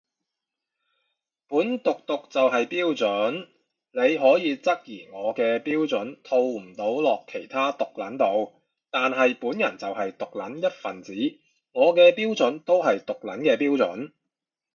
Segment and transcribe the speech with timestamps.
[1.47, 3.47] 本毒毒就係標準，
[3.91, 4.03] 你可
[4.39, 8.51] 以質疑我嘅標準套唔到落其他毒撚度，
[8.89, 11.13] 但係本人就係毒撚一份子，
[11.73, 14.11] 我嘅標準都係毒撚嘅標準